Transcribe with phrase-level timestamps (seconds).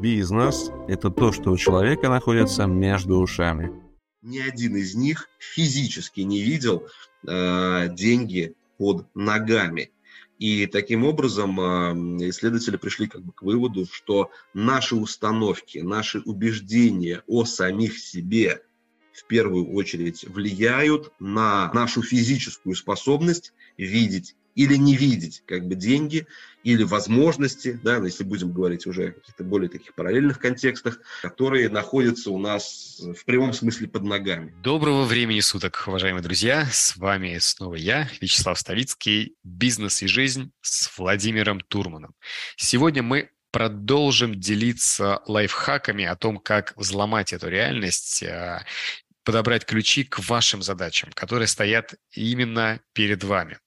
[0.00, 3.70] Бизнес– это то, что у человека находится между ушами.
[4.22, 6.86] Ни один из них физически не видел
[7.28, 9.90] э, деньги под ногами.
[10.38, 17.22] И таким образом э, исследователи пришли как бы к выводу, что наши установки, наши убеждения
[17.26, 18.62] о самих себе
[19.12, 26.26] в первую очередь влияют на нашу физическую способность видеть или не видеть как бы деньги
[26.62, 32.30] или возможности, да, если будем говорить уже о каких-то более таких параллельных контекстах, которые находятся
[32.30, 34.54] у нас в прямом смысле под ногами.
[34.62, 36.66] Доброго времени суток, уважаемые друзья!
[36.70, 42.14] С вами снова я, Вячеслав Ставицкий, «Бизнес и жизнь» с Владимиром Турманом.
[42.56, 48.64] Сегодня мы продолжим делиться лайфхаками о том, как взломать эту реальность а,
[49.24, 53.58] подобрать ключи к вашим задачам, которые стоят именно перед вами.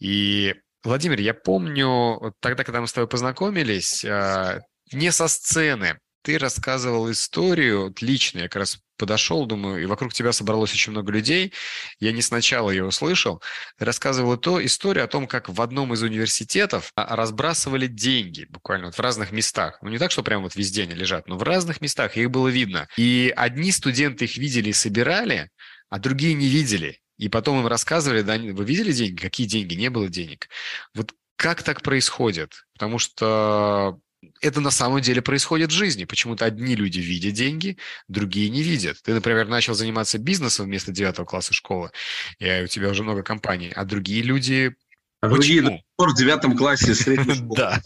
[0.00, 4.60] И, Владимир, я помню, тогда, когда мы с тобой познакомились, а,
[4.92, 10.32] не со сцены, ты рассказывал историю лично, я как раз подошел, думаю, и вокруг тебя
[10.32, 11.54] собралось очень много людей.
[11.98, 13.42] Я не сначала ее услышал.
[13.78, 18.96] Рассказывал то историю о том, как в одном из университетов а, разбрасывали деньги буквально вот
[18.96, 19.78] в разных местах.
[19.80, 22.48] Ну, не так, что прямо вот везде они лежат, но в разных местах их было
[22.48, 22.88] видно.
[22.98, 25.48] И одни студенты их видели и собирали,
[25.88, 27.00] а другие не видели.
[27.20, 29.20] И потом им рассказывали, да, вы видели деньги?
[29.20, 29.74] Какие деньги?
[29.74, 30.48] Не было денег.
[30.94, 32.64] Вот как так происходит?
[32.72, 34.00] Потому что
[34.40, 36.06] это на самом деле происходит в жизни.
[36.06, 37.76] Почему-то одни люди видят деньги,
[38.08, 39.02] другие не видят.
[39.02, 41.90] Ты, например, начал заниматься бизнесом вместо девятого класса школы,
[42.38, 44.74] и у тебя уже много компаний, а другие люди...
[45.20, 47.54] А другие до в девятом классе средней школы.
[47.54, 47.82] Да.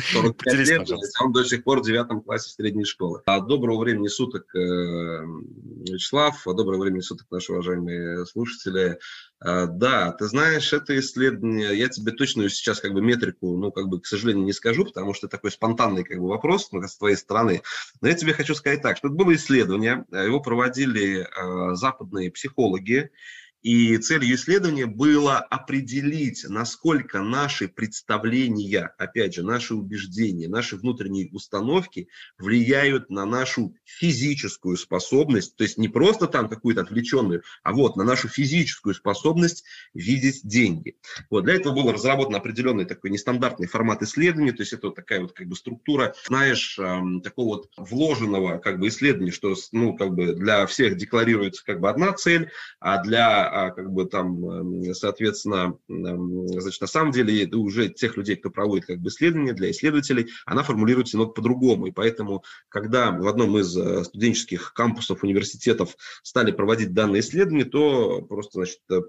[0.00, 0.88] 45 лет,
[1.20, 3.22] он до сих пор в девятом классе средней школы.
[3.26, 8.98] А доброго времени суток, э, Вячеслав, а доброго времени суток, наши уважаемые слушатели.
[9.40, 13.88] А, да, ты знаешь, это исследование, я тебе точно сейчас как бы метрику, ну, как
[13.88, 17.16] бы, к сожалению, не скажу, потому что такой спонтанный как бы вопрос ну, с твоей
[17.16, 17.62] стороны.
[18.00, 23.10] Но я тебе хочу сказать так, что это было исследование, его проводили э, западные психологи,
[23.62, 32.08] и целью исследования было определить, насколько наши представления, опять же, наши убеждения, наши внутренние установки
[32.38, 38.04] влияют на нашу физическую способность, то есть не просто там какую-то отвлеченную, а вот на
[38.04, 40.96] нашу физическую способность видеть деньги.
[41.28, 45.20] Вот для этого был разработан определенный такой нестандартный формат исследования, то есть это вот такая
[45.20, 50.14] вот как бы структура, знаешь, эм, такого вот вложенного как бы исследования, что ну как
[50.14, 54.94] бы для всех декларируется как бы одна цель, а для а как бы там, эм,
[54.94, 59.70] соответственно, эм, значит, на самом деле уже тех людей, кто проводит как бы исследования для
[59.70, 61.86] исследователей, она формулируется немного по-другому.
[61.86, 68.22] И поэтому, когда в одном из э, студенческих кампусов университетов стали проводить данные исследования, то
[68.22, 69.00] просто, значит, э,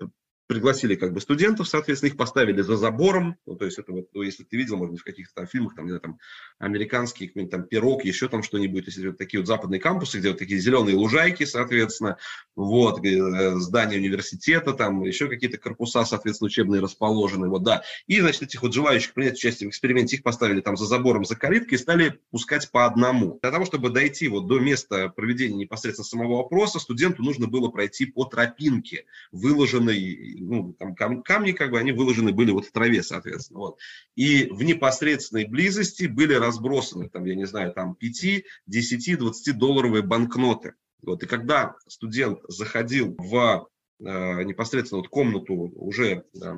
[0.51, 4.22] пригласили как бы студентов, соответственно, их поставили за забором, ну, то есть это вот, ну,
[4.22, 6.19] если ты видел, может быть, в каких-то там фильмах, там, где там
[6.59, 10.40] американский какой-нибудь там пирог, еще там что-нибудь, если вот такие вот западные кампусы, где вот
[10.40, 12.17] такие зеленые лужайки, соответственно,
[12.57, 18.41] вот, э, здание университета, там еще какие-то корпуса, соответственно, учебные расположены, вот, да, и, значит,
[18.41, 21.81] этих вот желающих принять участие в эксперименте, их поставили там за забором, за калиткой и
[21.81, 23.40] стали пускать по одному.
[23.41, 28.06] Для того, чтобы дойти вот до места проведения непосредственно самого опроса, студенту нужно было пройти
[28.06, 33.03] по тропинке, выложенной ну, там кам- камни, как бы, они выложены были вот в траве,
[33.03, 33.59] соответственно.
[33.59, 33.79] Вот.
[34.16, 40.03] И в непосредственной близости были разбросаны, там, я не знаю, там 5, 10, 20 долларовые
[40.03, 40.74] банкноты.
[41.02, 41.24] Вот.
[41.24, 43.68] И когда студент заходил в
[44.00, 46.56] э, непосредственно вот комнату уже э,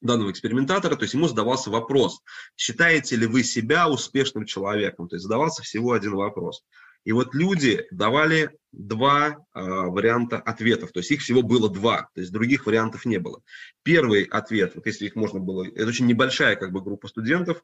[0.00, 2.20] данного экспериментатора, то есть ему задавался вопрос,
[2.56, 5.08] считаете ли вы себя успешным человеком?
[5.08, 6.64] То есть задавался всего один вопрос.
[7.08, 12.20] И вот люди давали два э, варианта ответов, то есть их всего было два, то
[12.20, 13.42] есть других вариантов не было.
[13.82, 17.62] Первый ответ, вот если их можно было, это очень небольшая как бы группа студентов,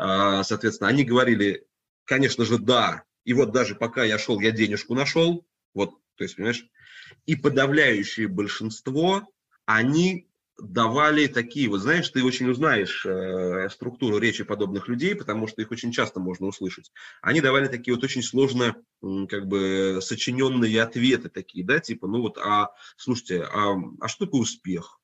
[0.00, 1.66] э, соответственно, они говорили,
[2.04, 6.36] конечно же, да, и вот даже пока я шел, я денежку нашел, вот, то есть,
[6.36, 6.66] понимаешь,
[7.26, 9.28] и подавляющее большинство,
[9.66, 10.26] они
[10.58, 15.70] давали такие, вот знаешь, ты очень узнаешь э, структуру речи подобных людей, потому что их
[15.70, 16.92] очень часто можно услышать.
[17.20, 18.76] Они давали такие вот очень сложно,
[19.28, 24.42] как бы, сочиненные ответы такие, да, типа, ну вот, а, слушайте, а, а что такое
[24.42, 24.98] успех?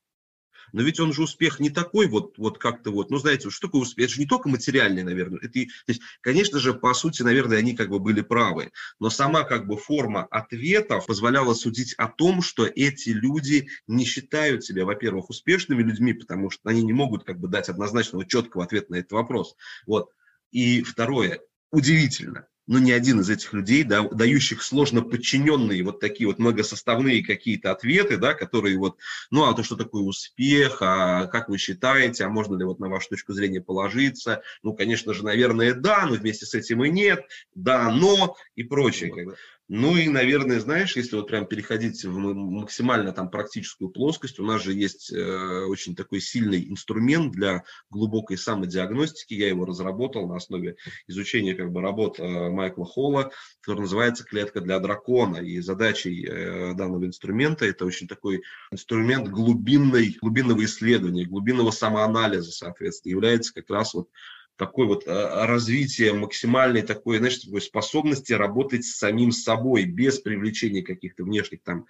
[0.73, 3.83] Но ведь он же успех не такой вот, вот как-то вот, ну, знаете, что такое
[3.83, 4.05] успех?
[4.05, 5.39] Это же не только материальный, наверное.
[5.39, 9.43] Это, то есть, конечно же, по сути, наверное, они как бы были правы, но сама
[9.43, 15.29] как бы форма ответов позволяла судить о том, что эти люди не считают себя, во-первых,
[15.29, 19.11] успешными людьми, потому что они не могут как бы дать однозначного, четкого ответа на этот
[19.11, 19.55] вопрос.
[19.85, 20.09] Вот.
[20.51, 21.39] И второе,
[21.71, 27.23] удивительно, ну, ни один из этих людей, да, дающих сложно подчиненные вот такие вот многосоставные
[27.23, 28.97] какие-то ответы, да, которые вот,
[29.31, 32.89] ну, а то, что такое успех, а как вы считаете, а можно ли вот на
[32.89, 34.41] вашу точку зрения положиться?
[34.61, 37.25] Ну, конечно же, наверное, да, но вместе с этим и нет,
[37.55, 39.35] да, но и прочее.
[39.69, 44.61] Ну и, наверное, знаешь, если вот прям переходить в максимально там практическую плоскость, у нас
[44.61, 49.33] же есть э, очень такой сильный инструмент для глубокой самодиагностики.
[49.33, 50.75] Я его разработал на основе
[51.07, 53.31] изучения как бы работ э, Майкла Холла,
[53.61, 55.37] который называется «Клетка для дракона».
[55.37, 63.11] И задачей э, данного инструмента это очень такой инструмент глубинной, глубинного исследования, глубинного самоанализа, соответственно,
[63.11, 64.09] является как раз вот
[64.57, 70.81] такой вот а, развитие максимальной такой, знаешь, такой способности работать с самим собой без привлечения
[70.81, 71.85] каких-то внешних там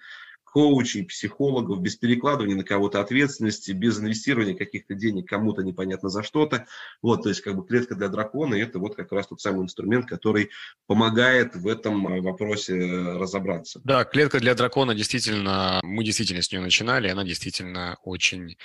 [0.54, 6.66] коучей, психологов, без перекладывания на кого-то ответственности, без инвестирования каких-то денег кому-то непонятно за что-то.
[7.02, 10.06] Вот, то есть как бы клетка для дракона– это вот как раз тот самый инструмент,
[10.06, 10.50] который
[10.86, 13.80] помогает в этом а, вопросе э, разобраться.
[13.82, 18.56] Да, клетка для дракона действительно, мы действительно с нее начинали, она действительно очень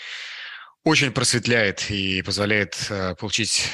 [0.84, 3.70] очень просветляет и позволяет э, получить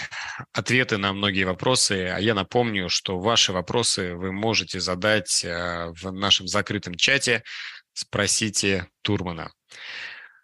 [0.53, 2.07] ответы на многие вопросы.
[2.07, 7.43] А я напомню, что ваши вопросы вы можете задать э, в нашем закрытом чате
[7.93, 9.51] «Спросите Турмана».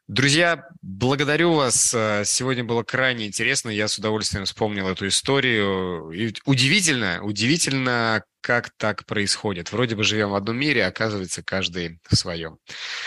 [0.08, 1.94] Друзья, благодарю вас.
[1.94, 3.69] Э, сегодня было крайне интересно.
[3.69, 6.12] Я с удовольствием вспомнил эту историю.
[6.12, 9.72] И удивительно, удивительно, как так происходит.
[9.72, 12.58] Вроде бы живем в одном мире, а оказывается, каждый в своем.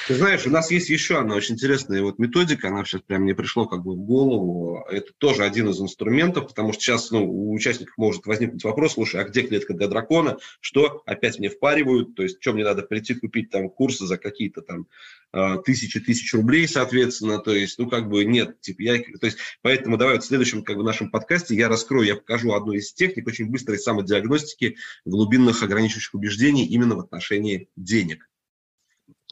[0.07, 3.35] Ты знаешь, у нас есть еще одна очень интересная вот методика, она сейчас прям мне
[3.35, 4.85] пришло как бы в голову.
[4.91, 9.21] Это тоже один из инструментов, потому что сейчас ну, у участников может возникнуть вопрос, слушай,
[9.21, 10.37] а где клетка для дракона?
[10.61, 12.15] Что опять мне впаривают?
[12.17, 14.89] То есть, что мне надо прийти купить там курсы за какие-то там
[15.33, 19.39] а, тысячи тысяч рублей, соответственно, то есть, ну, как бы нет, типа, я, то есть,
[19.63, 22.93] поэтому давай вот в следующем, как бы, нашем подкасте я раскрою, я покажу одну из
[22.93, 28.29] техник очень быстрой самодиагностики глубинных ограничивающих убеждений именно в отношении денег.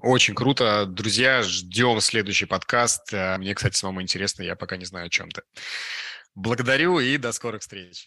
[0.03, 0.85] Очень круто.
[0.85, 3.13] Друзья, ждем следующий подкаст.
[3.13, 5.43] Мне, кстати, самому интересно, я пока не знаю о чем-то.
[6.35, 8.07] Благодарю и до скорых встреч.